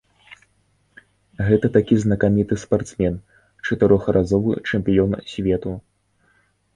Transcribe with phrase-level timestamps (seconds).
[1.49, 3.15] Гэта такі знакаміты спартсмен,
[3.67, 5.75] чатырохразовы чэмпіён свету.